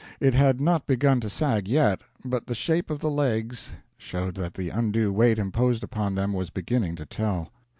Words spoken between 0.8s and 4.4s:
begun to sag yet, but the shape of the legs showed